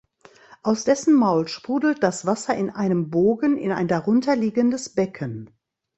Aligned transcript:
Aus 0.63 0.83
dessen 0.83 1.13
Maul 1.13 1.47
sprudelt 1.47 2.01
das 2.01 2.25
Wasser 2.25 2.55
in 2.55 2.71
einem 2.71 3.11
Bogen 3.11 3.55
in 3.55 3.71
ein 3.71 3.87
darunter 3.87 4.35
liegendes 4.35 4.89
Becken. 4.95 5.51